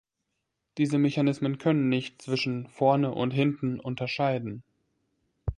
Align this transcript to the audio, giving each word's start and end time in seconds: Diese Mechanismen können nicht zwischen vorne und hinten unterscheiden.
Diese 0.79 0.97
Mechanismen 0.97 1.59
können 1.59 1.87
nicht 1.87 2.23
zwischen 2.23 2.65
vorne 2.69 3.11
und 3.13 3.29
hinten 3.29 3.79
unterscheiden. 3.79 4.63